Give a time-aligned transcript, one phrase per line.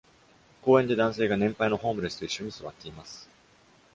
[0.63, 3.29] 公園で男性が、年配のホームレスと一緒に座っています。